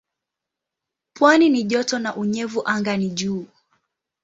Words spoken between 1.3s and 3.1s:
ni joto na unyevu anga ni